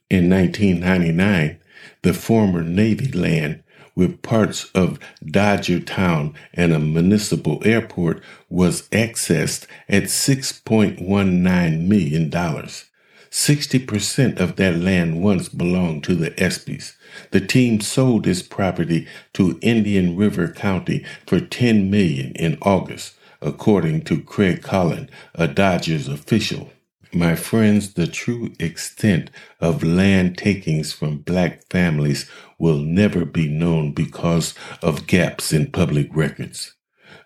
In 0.08 0.30
1999, 0.30 1.58
the 2.04 2.14
former 2.14 2.62
Navy 2.62 3.12
land 3.12 3.64
with 3.96 4.22
parts 4.22 4.66
of 4.76 5.00
Dodger 5.26 5.80
Town 5.80 6.36
and 6.54 6.72
a 6.72 6.80
municipal 6.80 7.60
airport 7.66 8.22
was 8.48 8.88
accessed 8.90 9.66
at 9.90 10.04
$6.19 10.04 11.88
million. 11.88 12.30
60% 12.30 14.40
of 14.40 14.56
that 14.58 14.78
land 14.78 15.24
once 15.24 15.50
belonged 15.50 16.04
to 16.04 16.14
the 16.14 16.30
Espys. 16.32 16.94
The 17.32 17.42
team 17.42 17.82
sold 17.82 18.26
this 18.26 18.44
property 18.44 19.08
to 19.34 19.58
Indian 19.62 20.16
River 20.16 20.50
County 20.50 21.04
for 21.26 21.40
$10 21.40 21.90
million 21.90 22.34
in 22.36 22.60
August, 22.62 23.16
according 23.42 24.04
to 24.04 24.22
Craig 24.22 24.64
Callan, 24.64 25.10
a 25.34 25.48
Dodgers 25.48 26.08
official. 26.08 26.70
My 27.16 27.38
friends, 27.38 27.94
the 27.94 28.08
true 28.08 28.52
extent 28.60 29.32
of 29.62 29.86
land 29.86 30.38
takings 30.38 30.92
from 30.92 31.20
black 31.20 31.64
families 31.70 32.30
will 32.60 32.80
never 32.80 33.24
be 33.24 33.48
known 33.48 33.94
because 33.94 34.54
of 34.82 35.08
gaps 35.08 35.54
in 35.54 35.72
public 35.72 36.10
records. 36.14 36.74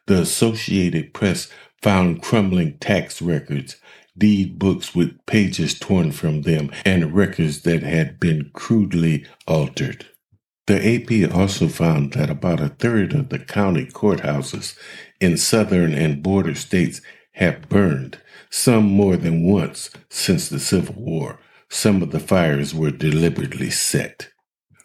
The 0.05 0.22
Associated 0.22 1.15
Press 1.15 1.50
found 1.81 2.22
crumbling 2.22 2.77
tax 2.77 3.19
records, 3.19 3.77
deed 4.15 4.60
books 4.60 4.93
with 4.93 5.25
pages 5.25 5.79
torn 5.79 6.12
from 6.12 6.43
them, 6.43 6.69
and 6.86 7.15
records 7.15 7.63
that 7.63 7.81
had 7.81 8.19
been 8.19 8.51
crudely 8.53 9.25
altered. 9.48 10.05
The 10.67 10.77
AP 10.77 11.34
also 11.34 11.67
found 11.67 12.13
that 12.13 12.29
about 12.29 12.60
a 12.60 12.69
third 12.69 13.13
of 13.13 13.29
the 13.29 13.39
county 13.39 13.88
courthouses 13.88 14.77
in 15.19 15.36
southern 15.36 15.96
and 15.96 16.22
border 16.22 16.53
states 16.53 17.01
have 17.34 17.67
burned, 17.69 18.19
some 18.50 18.86
more 18.86 19.18
than 19.18 19.44
once 19.44 19.89
since 20.10 20.50
the 20.50 20.60
Civil 20.60 20.96
War. 20.96 21.39
Some 21.70 22.01
of 22.01 22.12
the 22.12 22.20
fires 22.20 22.74
were 22.74 22.91
deliberately 22.91 23.70
set. 23.70 24.29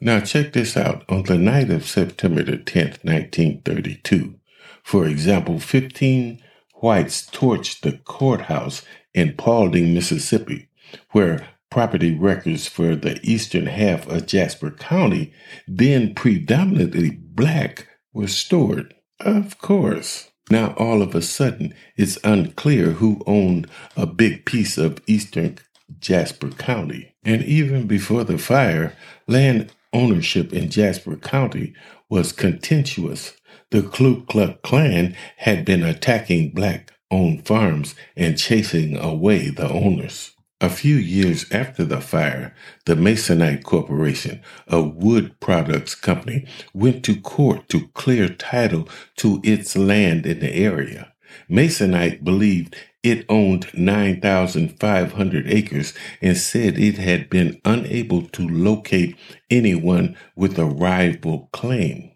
Now 0.01 0.21
check 0.21 0.53
this 0.53 0.77
out. 0.77 1.05
On 1.09 1.23
the 1.23 1.39
night 1.39 1.71
of 1.71 1.87
September 1.87 2.43
the 2.43 2.59
10th, 2.59 3.03
1932, 3.05 4.39
for 4.83 5.07
example, 5.07 5.59
15 5.59 6.43
whites 6.75 7.27
torched 7.31 7.81
the 7.81 7.99
courthouse 7.99 8.83
in 9.15 9.33
Paulding, 9.33 9.95
Mississippi, 9.95 10.69
where 11.13 11.49
property 11.71 12.17
records 12.17 12.69
for 12.69 12.95
the 12.95 13.19
eastern 13.23 13.67
half 13.67 14.07
of 14.07 14.27
Jasper 14.27 14.71
County, 14.71 15.33
then 15.67 16.15
predominantly 16.15 17.11
black, 17.11 17.89
were 18.13 18.29
stored. 18.29 18.95
Of 19.21 19.59
course. 19.59 20.31
Now, 20.51 20.75
all 20.77 21.01
of 21.01 21.15
a 21.15 21.23
sudden, 21.23 21.75
it's 21.97 22.19
unclear 22.23 22.91
who 22.91 23.23
owned 23.27 23.67
a 23.97 24.07
big 24.07 24.45
piece 24.45 24.77
of 24.77 25.01
eastern 25.07 25.59
Jasper 26.01 26.51
County. 26.51 27.15
And 27.25 27.43
even 27.45 27.87
before 27.87 28.25
the 28.25 28.39
fire, 28.39 28.95
land 29.27 29.73
ownership 29.93 30.53
in 30.53 30.69
Jasper 30.69 31.17
County 31.17 31.75
was 32.11 32.33
contentious. 32.33 33.33
The 33.71 33.83
Ku 33.83 34.25
Klux 34.27 34.59
Klan 34.63 35.17
had 35.39 35.65
been 35.65 35.83
attacking 35.83 36.51
black 36.51 36.93
owned 37.11 37.47
farms 37.47 37.95
and 38.17 38.39
chasing 38.39 38.97
away 38.97 39.49
the 39.49 39.69
owners. 39.69 40.34
A 40.61 40.71
few 40.71 40.97
years 40.97 41.51
after 41.51 41.85
the 41.85 42.01
fire, 42.01 42.55
the 42.87 42.95
Masonite 42.95 43.65
Corporation, 43.65 44.41
a 44.69 44.81
wood 44.81 45.39
products 45.41 45.95
company, 45.95 46.47
went 46.73 47.05
to 47.05 47.21
court 47.21 47.69
to 47.71 47.89
clear 47.89 48.29
title 48.29 48.89
to 49.17 49.41
its 49.43 49.77
land 49.77 50.27
in 50.27 50.39
the 50.39 50.55
area. 50.55 51.13
Masonite 51.51 52.23
believed 52.23 52.77
it 53.03 53.27
owned 53.29 53.67
9,500 53.75 55.47
acres 55.49 55.93
and 56.23 56.37
said 56.39 56.79
it 56.79 56.99
had 56.99 57.29
been 57.29 57.61
unable 57.65 58.23
to 58.29 58.49
locate 58.49 59.17
anyone 59.51 60.17
with 60.37 60.59
a 60.59 60.65
rival 60.65 61.49
claim. 61.53 62.13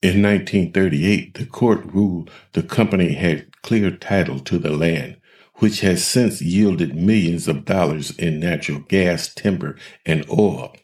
In 0.00 0.22
1938, 0.22 1.34
the 1.34 1.46
court 1.46 1.84
ruled 1.84 2.30
the 2.52 2.62
company 2.62 3.14
had 3.14 3.60
clear 3.62 3.90
title 3.90 4.38
to 4.40 4.58
the 4.58 4.70
land 4.70 5.16
which 5.56 5.80
has 5.80 6.04
since 6.04 6.42
yielded 6.42 6.94
millions 6.94 7.48
of 7.48 7.64
dollars 7.64 8.10
in 8.16 8.40
natural 8.40 8.80
gas, 8.80 9.32
timber, 9.32 9.76
and 10.04 10.24
oil. 10.30 10.74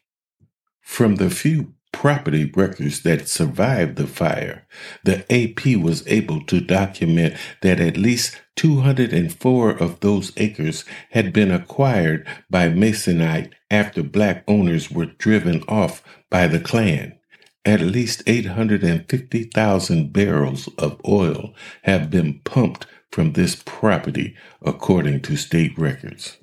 From 0.81 1.17
the 1.17 1.31
few 1.31 1.75
property 1.93 2.51
records 2.55 3.03
that 3.03 3.29
survived 3.29 3.97
the 3.97 4.07
fire, 4.07 4.67
the 5.05 5.25
AP 5.33 5.77
was 5.77 6.07
able 6.07 6.45
to 6.47 6.61
document 6.61 7.35
that 7.63 7.81
at 7.81 7.97
least 7.97 8.41
204 8.57 9.71
of 9.71 10.01
those 10.01 10.33
acres 10.37 10.85
had 11.11 11.33
been 11.33 11.51
acquired 11.51 12.27
by 12.49 12.69
Masonite 12.69 13.53
after 13.71 14.03
black 14.03 14.45
owners 14.47 14.91
were 14.91 15.07
driven 15.07 15.63
off 15.65 16.03
by 16.31 16.47
the 16.47 16.61
Klan. 16.61 17.19
At 17.65 17.81
least 17.81 18.23
850,000 18.27 20.13
barrels 20.13 20.69
of 20.79 21.01
oil 21.07 21.55
have 21.83 22.11
been 22.11 22.41
pumped 22.41 22.87
from 23.11 23.33
this 23.33 23.63
property 23.65 24.37
according 24.63 25.21
to 25.23 25.37
state 25.37 25.77
records. 25.79 26.39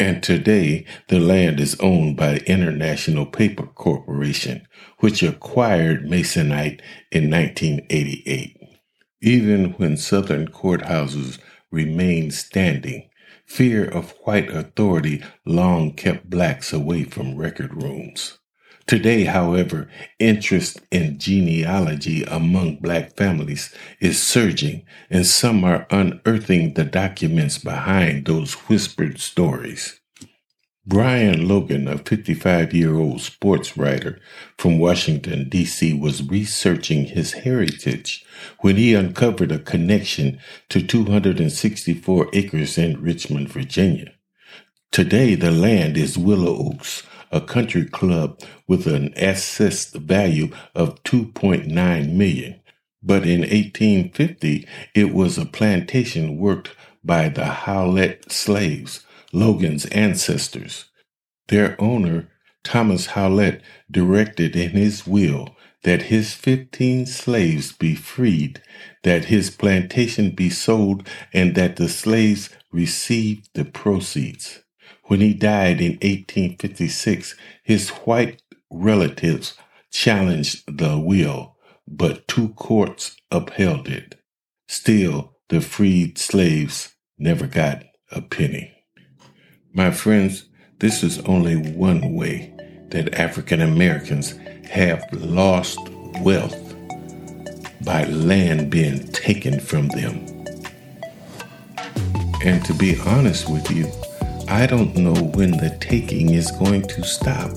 And 0.00 0.22
today, 0.22 0.84
the 1.08 1.18
land 1.18 1.58
is 1.58 1.76
owned 1.80 2.16
by 2.16 2.38
International 2.46 3.26
Paper 3.26 3.66
Corporation, 3.66 4.66
which 5.00 5.24
acquired 5.24 6.04
Masonite 6.04 6.80
in 7.10 7.28
1988. 7.30 8.56
Even 9.20 9.72
when 9.72 9.96
Southern 9.96 10.46
courthouses 10.48 11.38
remained 11.72 12.32
standing, 12.32 13.10
fear 13.44 13.84
of 13.84 14.14
white 14.22 14.50
authority 14.50 15.22
long 15.44 15.92
kept 15.94 16.30
blacks 16.30 16.72
away 16.72 17.02
from 17.02 17.36
record 17.36 17.82
rooms. 17.82 18.37
Today, 18.88 19.24
however, 19.24 19.86
interest 20.18 20.80
in 20.90 21.18
genealogy 21.18 22.24
among 22.24 22.76
black 22.76 23.14
families 23.18 23.70
is 24.00 24.18
surging, 24.18 24.86
and 25.10 25.26
some 25.26 25.62
are 25.62 25.86
unearthing 25.90 26.72
the 26.72 26.84
documents 26.84 27.58
behind 27.58 28.24
those 28.24 28.54
whispered 28.54 29.20
stories. 29.20 30.00
Brian 30.86 31.46
Logan, 31.46 31.86
a 31.86 31.98
55 31.98 32.72
year 32.72 32.96
old 32.96 33.20
sports 33.20 33.76
writer 33.76 34.20
from 34.56 34.78
Washington, 34.78 35.50
D.C., 35.50 35.92
was 35.92 36.26
researching 36.26 37.04
his 37.04 37.34
heritage 37.34 38.24
when 38.60 38.76
he 38.76 38.94
uncovered 38.94 39.52
a 39.52 39.58
connection 39.58 40.40
to 40.70 40.80
264 40.80 42.30
acres 42.32 42.78
in 42.78 43.02
Richmond, 43.02 43.50
Virginia. 43.50 44.14
Today, 44.90 45.34
the 45.34 45.50
land 45.50 45.98
is 45.98 46.16
Willow 46.16 46.70
Oaks, 46.70 47.02
a 47.30 47.40
country 47.40 47.84
club 47.84 48.40
with 48.66 48.86
an 48.86 49.12
assessed 49.16 49.94
value 49.94 50.50
of 50.74 51.02
2.9 51.04 52.12
million. 52.12 52.60
But 53.02 53.26
in 53.26 53.40
1850, 53.40 54.66
it 54.94 55.12
was 55.14 55.38
a 55.38 55.46
plantation 55.46 56.38
worked 56.38 56.74
by 57.04 57.28
the 57.28 57.46
Howlett 57.46 58.30
slaves, 58.30 59.04
Logan's 59.32 59.86
ancestors. 59.86 60.86
Their 61.48 61.80
owner, 61.80 62.28
Thomas 62.64 63.06
Howlett, 63.06 63.62
directed 63.90 64.56
in 64.56 64.70
his 64.70 65.06
will 65.06 65.56
that 65.84 66.02
his 66.02 66.34
15 66.34 67.06
slaves 67.06 67.72
be 67.72 67.94
freed, 67.94 68.60
that 69.04 69.26
his 69.26 69.50
plantation 69.50 70.30
be 70.32 70.50
sold, 70.50 71.08
and 71.32 71.54
that 71.54 71.76
the 71.76 71.88
slaves 71.88 72.50
receive 72.72 73.48
the 73.54 73.64
proceeds. 73.64 74.60
When 75.08 75.20
he 75.20 75.32
died 75.32 75.80
in 75.80 75.92
1856, 75.92 77.34
his 77.62 77.88
white 77.88 78.42
relatives 78.70 79.54
challenged 79.90 80.64
the 80.66 80.98
will, 80.98 81.56
but 81.86 82.28
two 82.28 82.50
courts 82.50 83.16
upheld 83.30 83.88
it. 83.88 84.16
Still, 84.68 85.38
the 85.48 85.62
freed 85.62 86.18
slaves 86.18 86.94
never 87.18 87.46
got 87.46 87.84
a 88.12 88.20
penny. 88.20 88.70
My 89.72 89.92
friends, 89.92 90.44
this 90.78 91.02
is 91.02 91.20
only 91.20 91.56
one 91.56 92.12
way 92.14 92.54
that 92.90 93.14
African 93.14 93.62
Americans 93.62 94.36
have 94.68 95.02
lost 95.12 95.78
wealth 96.20 96.74
by 97.82 98.04
land 98.04 98.68
being 98.68 99.08
taken 99.12 99.58
from 99.58 99.88
them. 99.88 100.26
And 102.44 102.62
to 102.66 102.74
be 102.74 103.00
honest 103.00 103.48
with 103.48 103.70
you, 103.70 103.90
I 104.50 104.66
don't 104.66 104.96
know 104.96 105.12
when 105.12 105.50
the 105.50 105.76
taking 105.78 106.32
is 106.32 106.50
going 106.52 106.82
to 106.88 107.04
stop. 107.04 107.50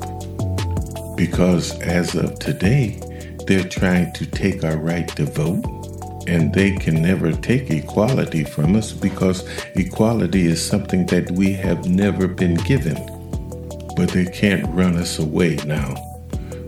Because 1.16 1.80
as 1.80 2.16
of 2.16 2.38
today, 2.38 3.00
they're 3.48 3.64
trying 3.64 4.12
to 4.12 4.26
take 4.26 4.66
our 4.66 4.76
right 4.76 5.08
to 5.16 5.24
vote, 5.24 5.64
and 6.28 6.54
they 6.54 6.76
can 6.76 7.02
never 7.02 7.32
take 7.32 7.72
equality 7.72 8.44
from 8.44 8.76
us 8.76 8.92
because 8.92 9.48
equality 9.76 10.48
is 10.48 10.62
something 10.62 11.06
that 11.06 11.32
we 11.32 11.54
have 11.54 11.88
never 11.90 12.28
been 12.28 12.56
given. 12.56 12.98
But 13.96 14.10
they 14.10 14.26
can't 14.26 14.68
run 14.76 14.98
us 14.98 15.18
away 15.18 15.56
now. 15.66 15.96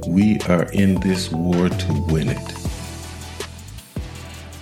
We 0.07 0.39
are 0.47 0.71
in 0.71 1.01
this 1.01 1.31
war 1.31 1.67
to 1.67 2.05
win 2.07 2.29
it. 2.29 2.53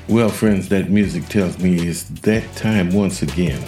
Well, 0.10 0.30
friends, 0.30 0.70
that 0.70 0.90
music 0.90 1.28
tells 1.28 1.60
me 1.60 1.88
it's 1.88 2.06
that 2.22 2.56
time 2.56 2.90
once 2.92 3.22
again. 3.22 3.64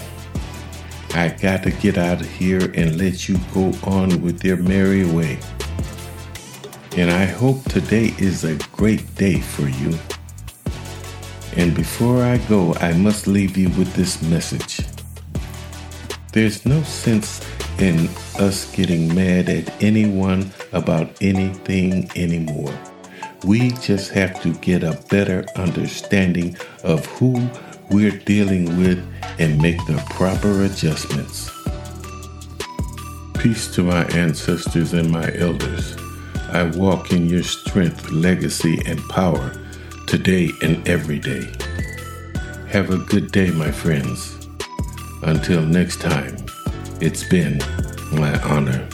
I 1.15 1.29
got 1.29 1.61
to 1.63 1.71
get 1.71 1.99
out 1.99 2.21
of 2.21 2.29
here 2.29 2.71
and 2.73 2.97
let 2.97 3.29
you 3.29 3.37
go 3.53 3.71
on 3.83 4.21
with 4.23 4.43
your 4.43 4.57
merry 4.57 5.05
way. 5.05 5.37
And 6.97 7.11
I 7.11 7.25
hope 7.25 7.63
today 7.65 8.15
is 8.17 8.43
a 8.43 8.55
great 8.71 9.13
day 9.13 9.39
for 9.39 9.67
you. 9.67 9.97
And 11.55 11.75
before 11.75 12.23
I 12.23 12.39
go, 12.49 12.73
I 12.75 12.93
must 12.93 13.27
leave 13.27 13.55
you 13.57 13.69
with 13.69 13.93
this 13.93 14.23
message. 14.23 14.79
There's 16.31 16.65
no 16.65 16.81
sense 16.81 17.45
in 17.77 18.09
us 18.39 18.73
getting 18.75 19.13
mad 19.13 19.49
at 19.49 19.83
anyone 19.83 20.51
about 20.71 21.21
anything 21.21 22.09
anymore. 22.15 22.73
We 23.43 23.69
just 23.69 24.11
have 24.13 24.41
to 24.41 24.53
get 24.55 24.83
a 24.83 24.99
better 25.09 25.45
understanding 25.55 26.57
of 26.83 27.05
who 27.05 27.47
we're 27.89 28.17
dealing 28.19 28.77
with 28.77 28.99
and 29.39 29.61
make 29.61 29.77
the 29.85 30.03
proper 30.11 30.63
adjustments. 30.63 31.51
Peace 33.39 33.73
to 33.75 33.83
my 33.83 34.05
ancestors 34.05 34.93
and 34.93 35.11
my 35.11 35.31
elders. 35.35 35.97
I 36.49 36.63
walk 36.75 37.11
in 37.11 37.27
your 37.27 37.43
strength, 37.43 38.11
legacy, 38.11 38.79
and 38.85 38.99
power 39.09 39.51
today 40.07 40.49
and 40.61 40.87
every 40.87 41.19
day. 41.19 41.51
Have 42.69 42.89
a 42.89 42.97
good 42.97 43.31
day, 43.31 43.51
my 43.51 43.71
friends. 43.71 44.47
Until 45.23 45.61
next 45.61 46.01
time, 46.01 46.37
it's 47.01 47.27
been 47.29 47.59
my 48.11 48.39
honor 48.43 48.87